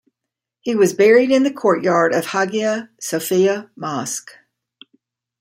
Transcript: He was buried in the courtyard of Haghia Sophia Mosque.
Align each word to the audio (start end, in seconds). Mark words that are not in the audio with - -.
He 0.61 0.73
was 0.73 0.95
buried 0.95 1.29
in 1.29 1.43
the 1.43 1.53
courtyard 1.53 2.11
of 2.11 2.25
Haghia 2.25 2.89
Sophia 2.99 3.69
Mosque. 3.75 4.31